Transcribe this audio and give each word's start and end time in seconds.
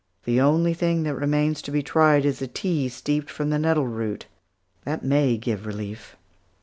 The 0.25 0.41
only 0.41 0.73
thing 0.73 1.03
that 1.03 1.13
remains 1.13 1.61
to 1.61 1.69
be 1.69 1.83
tried 1.83 2.25
is 2.25 2.41
a 2.41 2.47
tea 2.47 2.89
steeped 2.89 3.29
from 3.29 3.51
the 3.51 3.59
nettle 3.59 3.85
root. 3.85 4.25
That 4.83 5.03
may 5.05 5.37
give 5.37 5.67
relief." 5.67 6.15